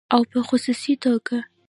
او 0.13 0.21
په 0.31 0.39
خصوصي 0.49 0.93
توګه 1.03 1.37